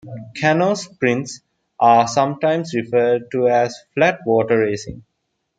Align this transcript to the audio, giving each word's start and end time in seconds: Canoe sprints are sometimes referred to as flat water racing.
Canoe 0.35 0.73
sprints 0.73 1.41
are 1.79 2.07
sometimes 2.07 2.73
referred 2.73 3.29
to 3.29 3.47
as 3.47 3.77
flat 3.93 4.17
water 4.25 4.57
racing. 4.57 5.03